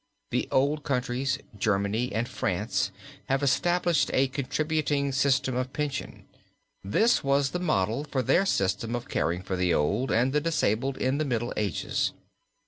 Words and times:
The 0.31 0.47
old 0.51 0.81
countries, 0.81 1.37
Germany 1.55 2.11
and 2.11 2.27
France, 2.27 2.89
have 3.29 3.43
established 3.43 4.09
a 4.15 4.29
contributing 4.29 5.11
system 5.11 5.55
of 5.55 5.73
pension. 5.73 6.25
This 6.83 7.23
was 7.23 7.51
the 7.51 7.59
model 7.59 8.07
of 8.11 8.25
their 8.25 8.47
system 8.47 8.95
of 8.95 9.07
caring 9.07 9.43
for 9.43 9.55
the 9.55 9.75
old 9.75 10.11
and 10.11 10.33
the 10.33 10.41
disabled 10.41 10.97
in 10.97 11.19
the 11.19 11.25
Middle 11.25 11.53
Ages. 11.55 12.13